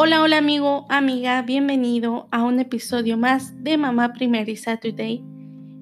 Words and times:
Hola, 0.00 0.22
hola 0.22 0.38
amigo, 0.38 0.86
amiga, 0.88 1.42
bienvenido 1.42 2.28
a 2.30 2.44
un 2.44 2.60
episodio 2.60 3.18
más 3.18 3.64
de 3.64 3.76
Mamá 3.76 4.12
Primera 4.12 4.48
y 4.48 4.54
Saturday. 4.54 5.24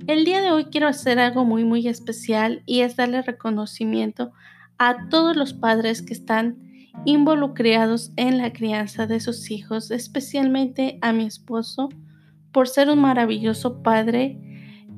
El 0.06 0.24
día 0.24 0.40
de 0.40 0.52
hoy 0.52 0.64
quiero 0.64 0.88
hacer 0.88 1.18
algo 1.18 1.45
muy 1.45 1.64
muy 1.64 1.86
especial 1.86 2.62
y 2.64 2.80
es 2.80 2.96
darle 2.96 3.21
reconocimiento 3.21 4.32
a 4.79 5.10
todos 5.10 5.37
los 5.37 5.52
padres 5.52 6.00
que 6.00 6.14
están 6.14 6.56
involucrados 7.05 8.10
en 8.16 8.38
la 8.38 8.55
crianza 8.55 9.06
de 9.06 9.20
sus 9.20 9.50
hijos, 9.50 9.91
especialmente 9.91 10.98
a 11.02 11.12
mi 11.12 11.27
esposo 11.27 11.91
por 12.52 12.69
ser 12.69 12.88
un 12.88 13.01
maravilloso 13.01 13.83
padre 13.83 14.41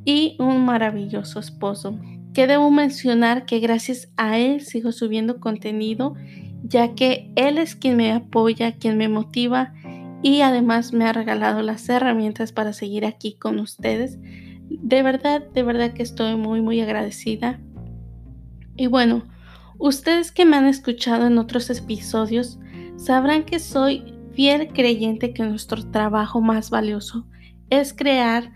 y 0.04 0.36
un 0.38 0.64
maravilloso 0.64 1.40
esposo. 1.40 1.98
Que 2.34 2.46
debo 2.46 2.70
mencionar 2.70 3.46
que 3.46 3.58
gracias 3.58 4.12
a 4.16 4.38
él 4.38 4.60
sigo 4.60 4.92
subiendo 4.92 5.40
contenido 5.40 6.14
ya 6.68 6.94
que 6.94 7.32
Él 7.34 7.58
es 7.58 7.74
quien 7.74 7.96
me 7.96 8.12
apoya, 8.12 8.76
quien 8.76 8.96
me 8.98 9.08
motiva 9.08 9.72
y 10.22 10.40
además 10.42 10.92
me 10.92 11.04
ha 11.04 11.12
regalado 11.12 11.62
las 11.62 11.88
herramientas 11.88 12.52
para 12.52 12.72
seguir 12.72 13.06
aquí 13.06 13.34
con 13.34 13.58
ustedes. 13.58 14.18
De 14.68 15.02
verdad, 15.02 15.42
de 15.54 15.62
verdad 15.62 15.92
que 15.92 16.02
estoy 16.02 16.36
muy, 16.36 16.60
muy 16.60 16.80
agradecida. 16.80 17.58
Y 18.76 18.86
bueno, 18.86 19.24
ustedes 19.78 20.30
que 20.30 20.44
me 20.44 20.56
han 20.56 20.66
escuchado 20.66 21.26
en 21.26 21.38
otros 21.38 21.70
episodios 21.70 22.58
sabrán 22.96 23.44
que 23.44 23.58
soy 23.60 24.14
fiel 24.32 24.68
creyente 24.68 25.32
que 25.32 25.44
nuestro 25.44 25.84
trabajo 25.90 26.40
más 26.40 26.70
valioso 26.70 27.26
es 27.70 27.92
crear 27.92 28.52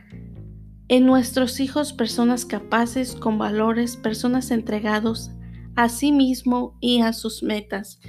en 0.89 1.07
nuestros 1.07 1.61
hijos 1.61 1.93
personas 1.93 2.45
capaces, 2.45 3.15
con 3.15 3.39
valores, 3.39 3.97
personas 3.97 4.51
entregados 4.51 5.31
a 5.77 5.89
sí 5.89 6.13
mismo 6.13 6.77
y 6.81 7.01
a 7.01 7.13
sus 7.13 7.43
metas. 7.43 8.01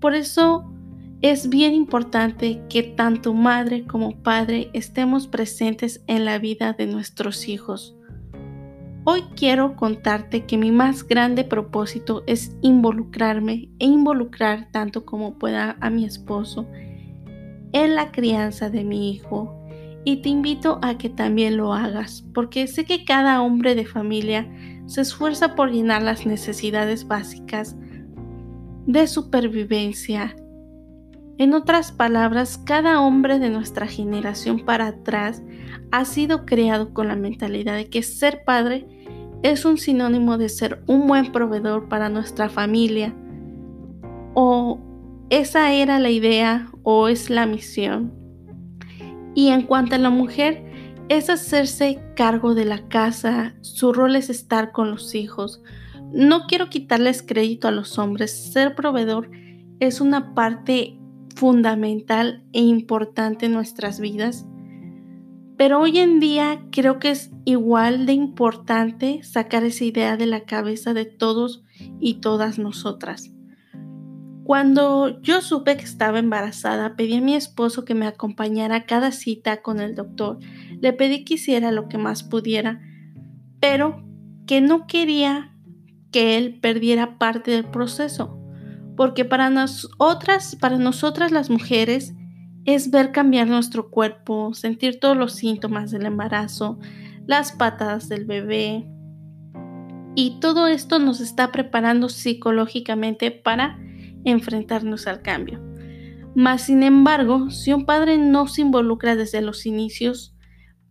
Por 0.00 0.14
eso 0.14 0.70
es 1.20 1.48
bien 1.48 1.74
importante 1.74 2.62
que 2.68 2.82
tanto 2.82 3.34
madre 3.34 3.86
como 3.86 4.22
padre 4.22 4.70
estemos 4.72 5.26
presentes 5.26 6.02
en 6.06 6.24
la 6.24 6.38
vida 6.38 6.72
de 6.74 6.86
nuestros 6.86 7.48
hijos. 7.48 7.96
Hoy 9.04 9.22
quiero 9.34 9.74
contarte 9.74 10.44
que 10.44 10.58
mi 10.58 10.70
más 10.70 11.02
grande 11.02 11.42
propósito 11.42 12.22
es 12.26 12.56
involucrarme 12.60 13.70
e 13.78 13.86
involucrar 13.86 14.68
tanto 14.70 15.06
como 15.06 15.38
pueda 15.38 15.76
a 15.80 15.88
mi 15.88 16.04
esposo 16.04 16.66
en 17.72 17.94
la 17.94 18.12
crianza 18.12 18.70
de 18.70 18.84
mi 18.84 19.10
hijo. 19.10 19.57
Y 20.04 20.22
te 20.22 20.28
invito 20.28 20.78
a 20.82 20.96
que 20.96 21.10
también 21.10 21.56
lo 21.56 21.74
hagas, 21.74 22.24
porque 22.32 22.66
sé 22.66 22.84
que 22.84 23.04
cada 23.04 23.42
hombre 23.42 23.74
de 23.74 23.84
familia 23.84 24.50
se 24.86 25.02
esfuerza 25.02 25.54
por 25.54 25.70
llenar 25.70 26.02
las 26.02 26.24
necesidades 26.24 27.06
básicas 27.06 27.76
de 28.86 29.06
supervivencia. 29.06 30.34
En 31.36 31.52
otras 31.52 31.92
palabras, 31.92 32.58
cada 32.58 33.00
hombre 33.00 33.38
de 33.38 33.50
nuestra 33.50 33.86
generación 33.86 34.64
para 34.64 34.88
atrás 34.88 35.42
ha 35.92 36.04
sido 36.04 36.46
creado 36.46 36.94
con 36.94 37.08
la 37.08 37.16
mentalidad 37.16 37.76
de 37.76 37.88
que 37.88 38.02
ser 38.02 38.42
padre 38.44 38.86
es 39.42 39.64
un 39.64 39.78
sinónimo 39.78 40.36
de 40.36 40.48
ser 40.48 40.82
un 40.86 41.06
buen 41.06 41.30
proveedor 41.30 41.88
para 41.88 42.08
nuestra 42.08 42.48
familia. 42.48 43.14
O 44.34 44.80
esa 45.30 45.72
era 45.72 45.98
la 45.98 46.10
idea 46.10 46.70
o 46.82 47.08
es 47.08 47.30
la 47.30 47.46
misión. 47.46 48.12
Y 49.38 49.50
en 49.50 49.62
cuanto 49.62 49.94
a 49.94 49.98
la 49.98 50.10
mujer, 50.10 50.64
es 51.08 51.30
hacerse 51.30 52.02
cargo 52.16 52.56
de 52.56 52.64
la 52.64 52.88
casa, 52.88 53.54
su 53.60 53.92
rol 53.92 54.16
es 54.16 54.30
estar 54.30 54.72
con 54.72 54.90
los 54.90 55.14
hijos. 55.14 55.62
No 56.12 56.48
quiero 56.48 56.70
quitarles 56.70 57.22
crédito 57.22 57.68
a 57.68 57.70
los 57.70 58.00
hombres, 58.00 58.32
ser 58.52 58.74
proveedor 58.74 59.30
es 59.78 60.00
una 60.00 60.34
parte 60.34 60.98
fundamental 61.36 62.42
e 62.52 62.62
importante 62.62 63.46
en 63.46 63.52
nuestras 63.52 64.00
vidas. 64.00 64.44
Pero 65.56 65.78
hoy 65.78 65.98
en 65.98 66.18
día 66.18 66.60
creo 66.72 66.98
que 66.98 67.12
es 67.12 67.30
igual 67.44 68.06
de 68.06 68.14
importante 68.14 69.22
sacar 69.22 69.62
esa 69.62 69.84
idea 69.84 70.16
de 70.16 70.26
la 70.26 70.46
cabeza 70.46 70.94
de 70.94 71.04
todos 71.04 71.62
y 72.00 72.14
todas 72.14 72.58
nosotras. 72.58 73.30
Cuando 74.48 75.20
yo 75.20 75.42
supe 75.42 75.76
que 75.76 75.84
estaba 75.84 76.18
embarazada, 76.18 76.96
pedí 76.96 77.16
a 77.16 77.20
mi 77.20 77.34
esposo 77.34 77.84
que 77.84 77.94
me 77.94 78.06
acompañara 78.06 78.76
a 78.76 78.86
cada 78.86 79.12
cita 79.12 79.60
con 79.60 79.78
el 79.78 79.94
doctor. 79.94 80.38
Le 80.80 80.94
pedí 80.94 81.22
que 81.26 81.34
hiciera 81.34 81.70
lo 81.70 81.86
que 81.86 81.98
más 81.98 82.22
pudiera, 82.22 82.80
pero 83.60 84.02
que 84.46 84.62
no 84.62 84.86
quería 84.86 85.54
que 86.12 86.38
él 86.38 86.60
perdiera 86.62 87.18
parte 87.18 87.50
del 87.50 87.66
proceso, 87.66 88.38
porque 88.96 89.26
para 89.26 89.50
nosotras, 89.50 90.56
para 90.56 90.78
nosotras 90.78 91.30
las 91.30 91.50
mujeres 91.50 92.14
es 92.64 92.90
ver 92.90 93.12
cambiar 93.12 93.48
nuestro 93.48 93.90
cuerpo, 93.90 94.54
sentir 94.54 94.98
todos 94.98 95.14
los 95.18 95.34
síntomas 95.34 95.90
del 95.90 96.06
embarazo, 96.06 96.78
las 97.26 97.52
patas 97.52 98.08
del 98.08 98.24
bebé. 98.24 98.88
Y 100.14 100.40
todo 100.40 100.68
esto 100.68 100.98
nos 100.98 101.20
está 101.20 101.52
preparando 101.52 102.08
psicológicamente 102.08 103.30
para 103.30 103.78
enfrentarnos 104.28 105.06
al 105.06 105.22
cambio. 105.22 105.62
Mas, 106.34 106.62
sin 106.62 106.82
embargo, 106.82 107.50
si 107.50 107.72
un 107.72 107.84
padre 107.84 108.18
no 108.18 108.46
se 108.46 108.62
involucra 108.62 109.16
desde 109.16 109.40
los 109.40 109.66
inicios, 109.66 110.36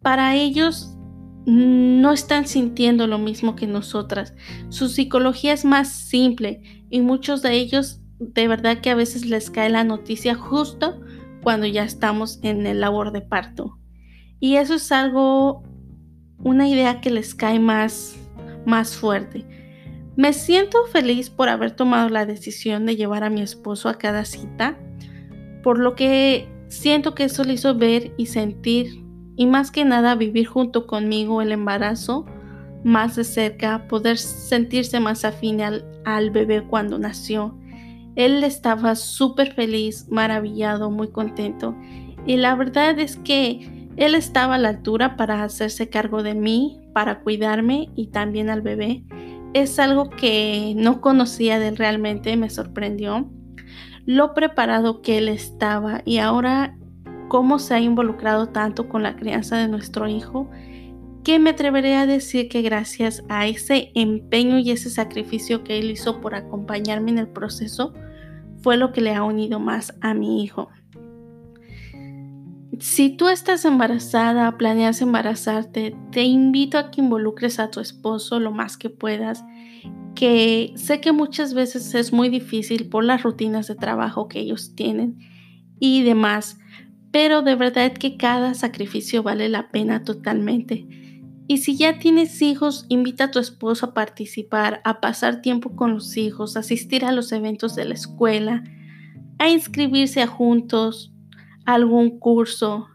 para 0.01 0.35
ellos 0.35 0.97
no 1.45 2.11
están 2.11 2.45
sintiendo 2.45 3.07
lo 3.07 3.17
mismo 3.19 3.55
que 3.55 3.67
nosotras. 3.67 4.33
Su 4.67 4.89
psicología 4.89 5.53
es 5.53 5.63
más 5.63 5.89
simple 5.89 6.61
y 6.89 6.99
muchos 6.99 7.41
de 7.41 7.53
ellos 7.53 8.01
de 8.19 8.47
verdad 8.47 8.79
que 8.81 8.89
a 8.89 8.95
veces 8.95 9.25
les 9.25 9.49
cae 9.49 9.69
la 9.69 9.85
noticia 9.85 10.35
justo 10.35 10.99
cuando 11.41 11.65
ya 11.65 11.83
estamos 11.83 12.39
en 12.43 12.65
el 12.65 12.81
labor 12.81 13.13
de 13.13 13.21
parto. 13.21 13.77
Y 14.39 14.57
eso 14.57 14.75
es 14.75 14.91
algo, 14.91 15.63
una 16.39 16.67
idea 16.67 16.99
que 16.99 17.11
les 17.11 17.33
cae 17.33 17.59
más, 17.59 18.17
más 18.65 18.97
fuerte. 18.97 19.45
Me 20.17 20.33
siento 20.33 20.83
feliz 20.87 21.29
por 21.29 21.47
haber 21.47 21.71
tomado 21.71 22.09
la 22.09 22.25
decisión 22.25 22.87
de 22.87 22.95
llevar 22.95 23.23
a 23.23 23.29
mi 23.29 23.41
esposo 23.41 23.87
a 23.87 23.99
cada 23.99 24.25
cita, 24.25 24.75
por 25.61 25.77
lo 25.77 25.93
que 25.93 26.49
siento 26.69 27.13
que 27.13 27.25
eso 27.25 27.43
le 27.43 27.53
hizo 27.53 27.75
ver 27.75 28.13
y 28.17 28.25
sentir, 28.25 29.05
y 29.35 29.45
más 29.45 29.69
que 29.69 29.85
nada 29.85 30.15
vivir 30.15 30.47
junto 30.47 30.87
conmigo 30.87 31.43
el 31.43 31.51
embarazo 31.51 32.25
más 32.83 33.15
de 33.15 33.23
cerca, 33.23 33.87
poder 33.87 34.17
sentirse 34.17 34.99
más 34.99 35.23
afín 35.23 35.61
al, 35.61 35.85
al 36.03 36.31
bebé 36.31 36.63
cuando 36.63 36.97
nació. 36.97 37.55
Él 38.15 38.43
estaba 38.43 38.95
súper 38.95 39.53
feliz, 39.53 40.07
maravillado, 40.09 40.89
muy 40.89 41.09
contento. 41.09 41.75
Y 42.25 42.37
la 42.37 42.55
verdad 42.55 42.97
es 42.97 43.17
que 43.17 43.87
él 43.97 44.15
estaba 44.15 44.55
a 44.55 44.57
la 44.57 44.69
altura 44.69 45.15
para 45.15 45.43
hacerse 45.43 45.89
cargo 45.89 46.23
de 46.23 46.33
mí, 46.33 46.79
para 46.93 47.19
cuidarme 47.19 47.89
y 47.95 48.07
también 48.07 48.49
al 48.49 48.63
bebé 48.63 49.03
es 49.61 49.79
algo 49.79 50.09
que 50.09 50.73
no 50.75 51.01
conocía 51.01 51.59
de 51.59 51.69
él 51.69 51.77
realmente, 51.77 52.35
me 52.37 52.49
sorprendió 52.49 53.29
lo 54.05 54.33
preparado 54.33 55.01
que 55.01 55.17
él 55.17 55.27
estaba 55.27 56.01
y 56.05 56.19
ahora 56.19 56.77
cómo 57.27 57.59
se 57.59 57.73
ha 57.73 57.79
involucrado 57.81 58.47
tanto 58.47 58.87
con 58.87 59.03
la 59.03 59.17
crianza 59.17 59.57
de 59.57 59.67
nuestro 59.67 60.07
hijo, 60.07 60.49
que 61.25 61.39
me 61.39 61.49
atreveré 61.49 61.95
a 61.95 62.05
decir 62.05 62.47
que 62.47 62.61
gracias 62.61 63.23
a 63.27 63.47
ese 63.47 63.91
empeño 63.95 64.59
y 64.59 64.71
ese 64.71 64.89
sacrificio 64.89 65.65
que 65.65 65.79
él 65.79 65.91
hizo 65.91 66.21
por 66.21 66.35
acompañarme 66.35 67.11
en 67.11 67.17
el 67.17 67.27
proceso, 67.27 67.93
fue 68.61 68.77
lo 68.77 68.93
que 68.93 69.01
le 69.01 69.13
ha 69.13 69.23
unido 69.23 69.59
más 69.59 69.93
a 69.99 70.13
mi 70.13 70.41
hijo. 70.41 70.69
Si 72.79 73.09
tú 73.09 73.27
estás 73.27 73.65
embarazada, 73.65 74.55
planeas 74.57 75.01
embarazarte, 75.01 75.95
te 76.11 76.23
invito 76.23 76.77
a 76.77 76.91
que 76.91 77.01
involucres 77.01 77.59
a 77.59 77.71
tu 77.71 77.79
esposo 77.79 78.39
lo 78.39 78.51
más 78.51 78.77
que 78.77 78.91
puedas, 78.91 79.43
que 80.13 80.73
sé 80.75 81.01
que 81.01 81.11
muchas 81.11 81.55
veces 81.55 81.95
es 81.95 82.13
muy 82.13 82.29
difícil 82.29 82.87
por 82.87 83.03
las 83.03 83.23
rutinas 83.23 83.67
de 83.67 83.75
trabajo 83.75 84.27
que 84.27 84.39
ellos 84.39 84.75
tienen 84.75 85.17
y 85.79 86.03
demás, 86.03 86.59
pero 87.11 87.41
de 87.41 87.55
verdad 87.55 87.93
que 87.93 88.15
cada 88.15 88.53
sacrificio 88.53 89.23
vale 89.23 89.49
la 89.49 89.69
pena 89.69 90.03
totalmente. 90.03 90.85
Y 91.47 91.57
si 91.59 91.77
ya 91.77 91.97
tienes 91.97 92.41
hijos, 92.41 92.85
invita 92.89 93.25
a 93.25 93.31
tu 93.31 93.39
esposo 93.39 93.87
a 93.87 93.93
participar, 93.93 94.81
a 94.83 94.99
pasar 94.99 95.41
tiempo 95.41 95.75
con 95.75 95.93
los 95.95 96.15
hijos, 96.17 96.55
a 96.55 96.59
asistir 96.59 97.05
a 97.05 97.11
los 97.11 97.31
eventos 97.31 97.73
de 97.73 97.85
la 97.85 97.93
escuela, 97.93 98.63
a 99.39 99.49
inscribirse 99.49 100.21
a 100.21 100.27
juntos, 100.27 101.13
algún 101.67 102.17
curso, 102.17 102.87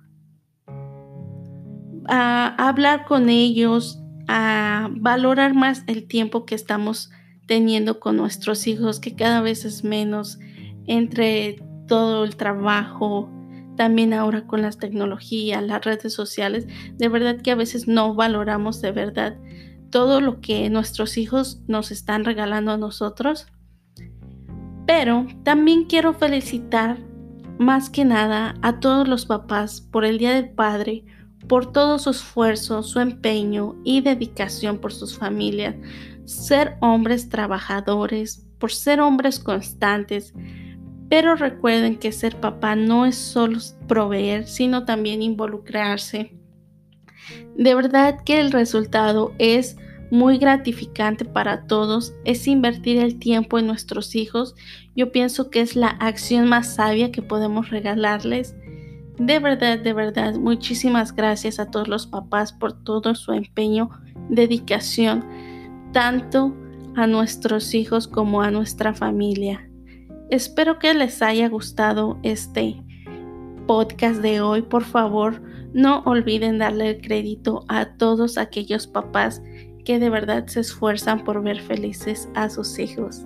a 2.08 2.68
hablar 2.68 3.04
con 3.04 3.28
ellos, 3.28 4.00
a 4.28 4.88
valorar 4.96 5.54
más 5.54 5.84
el 5.86 6.08
tiempo 6.08 6.46
que 6.46 6.54
estamos 6.54 7.10
teniendo 7.46 8.00
con 8.00 8.16
nuestros 8.16 8.66
hijos, 8.66 8.98
que 8.98 9.14
cada 9.14 9.42
vez 9.42 9.66
es 9.66 9.84
menos 9.84 10.38
entre 10.86 11.62
todo 11.86 12.24
el 12.24 12.36
trabajo, 12.36 13.30
también 13.76 14.14
ahora 14.14 14.46
con 14.46 14.62
las 14.62 14.78
tecnologías, 14.78 15.62
las 15.62 15.84
redes 15.84 16.14
sociales, 16.14 16.66
de 16.94 17.08
verdad 17.08 17.42
que 17.42 17.50
a 17.50 17.56
veces 17.56 17.86
no 17.86 18.14
valoramos 18.14 18.80
de 18.80 18.92
verdad 18.92 19.36
todo 19.90 20.22
lo 20.22 20.40
que 20.40 20.70
nuestros 20.70 21.18
hijos 21.18 21.60
nos 21.68 21.90
están 21.90 22.24
regalando 22.24 22.72
a 22.72 22.78
nosotros. 22.78 23.48
Pero 24.86 25.26
también 25.44 25.84
quiero 25.84 26.14
felicitar 26.14 27.11
más 27.58 27.90
que 27.90 28.04
nada 28.04 28.54
a 28.62 28.80
todos 28.80 29.08
los 29.08 29.26
papás 29.26 29.80
por 29.80 30.04
el 30.04 30.18
Día 30.18 30.34
del 30.34 30.50
Padre, 30.50 31.04
por 31.48 31.72
todo 31.72 31.98
su 31.98 32.10
esfuerzo, 32.10 32.82
su 32.82 33.00
empeño 33.00 33.76
y 33.84 34.00
dedicación 34.00 34.78
por 34.78 34.92
sus 34.92 35.16
familias, 35.16 35.74
ser 36.24 36.76
hombres 36.80 37.28
trabajadores, 37.28 38.46
por 38.58 38.72
ser 38.72 39.00
hombres 39.00 39.38
constantes. 39.38 40.32
Pero 41.08 41.34
recuerden 41.34 41.96
que 41.98 42.12
ser 42.12 42.40
papá 42.40 42.74
no 42.74 43.04
es 43.06 43.16
solo 43.16 43.58
proveer, 43.86 44.46
sino 44.46 44.84
también 44.84 45.22
involucrarse. 45.22 46.36
De 47.56 47.74
verdad 47.74 48.20
que 48.24 48.40
el 48.40 48.50
resultado 48.50 49.32
es 49.38 49.76
muy 50.12 50.36
gratificante 50.36 51.24
para 51.24 51.66
todos 51.66 52.14
es 52.26 52.46
invertir 52.46 52.98
el 52.98 53.18
tiempo 53.18 53.58
en 53.58 53.66
nuestros 53.66 54.14
hijos. 54.14 54.54
Yo 54.94 55.10
pienso 55.10 55.48
que 55.48 55.62
es 55.62 55.74
la 55.74 55.88
acción 55.88 56.50
más 56.50 56.74
sabia 56.74 57.10
que 57.10 57.22
podemos 57.22 57.70
regalarles. 57.70 58.54
De 59.16 59.38
verdad, 59.38 59.78
de 59.78 59.94
verdad, 59.94 60.34
muchísimas 60.34 61.16
gracias 61.16 61.58
a 61.58 61.70
todos 61.70 61.88
los 61.88 62.06
papás 62.06 62.52
por 62.52 62.74
todo 62.84 63.14
su 63.14 63.32
empeño, 63.32 63.88
dedicación, 64.28 65.24
tanto 65.94 66.54
a 66.94 67.06
nuestros 67.06 67.72
hijos 67.72 68.06
como 68.06 68.42
a 68.42 68.50
nuestra 68.50 68.92
familia. 68.92 69.66
Espero 70.28 70.78
que 70.78 70.92
les 70.92 71.22
haya 71.22 71.48
gustado 71.48 72.18
este 72.22 72.82
podcast 73.66 74.20
de 74.20 74.42
hoy. 74.42 74.60
Por 74.60 74.84
favor, 74.84 75.40
no 75.72 76.00
olviden 76.00 76.58
darle 76.58 76.90
el 76.90 77.00
crédito 77.00 77.64
a 77.68 77.96
todos 77.96 78.36
aquellos 78.36 78.86
papás 78.86 79.40
que 79.84 79.98
de 79.98 80.10
verdad 80.10 80.46
se 80.46 80.60
esfuerzan 80.60 81.24
por 81.24 81.42
ver 81.42 81.60
felices 81.60 82.28
a 82.34 82.48
sus 82.48 82.78
hijos. 82.78 83.24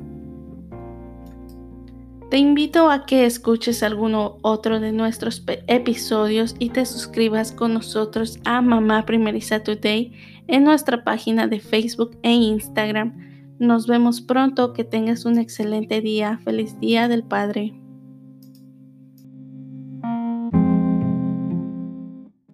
Te 2.31 2.39
invito 2.39 2.91
a 2.91 3.07
que 3.07 3.25
escuches 3.25 3.85
alguno 3.85 4.39
otro 4.43 4.81
de 4.81 4.91
nuestros 4.91 5.45
episodios 5.69 6.57
y 6.59 6.71
te 6.71 6.85
suscribas 6.85 7.53
con 7.53 7.73
nosotros 7.73 8.41
a 8.45 8.61
Mamá 8.61 9.07
Primeriza 9.07 9.63
Today 9.63 10.13
en 10.49 10.65
nuestra 10.65 11.05
página 11.05 11.47
de 11.47 11.61
Facebook 11.61 12.19
e 12.23 12.33
Instagram. 12.33 13.55
Nos 13.61 13.87
vemos 13.87 14.21
pronto, 14.21 14.73
que 14.73 14.83
tengas 14.83 15.25
un 15.25 15.39
excelente 15.39 16.01
día. 16.01 16.41
Feliz 16.45 16.79
Día 16.81 17.07
del 17.07 17.23
Padre. 17.23 17.86